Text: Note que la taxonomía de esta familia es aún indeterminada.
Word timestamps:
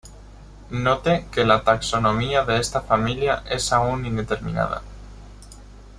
Note 0.85 1.13
que 1.31 1.45
la 1.45 1.61
taxonomía 1.63 2.43
de 2.43 2.57
esta 2.57 2.81
familia 2.81 3.43
es 3.47 3.71
aún 3.71 4.03
indeterminada. 4.07 4.81